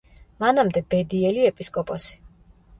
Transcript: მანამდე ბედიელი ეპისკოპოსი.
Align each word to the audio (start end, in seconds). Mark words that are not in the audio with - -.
მანამდე 0.43 0.83
ბედიელი 0.95 1.45
ეპისკოპოსი. 1.53 2.21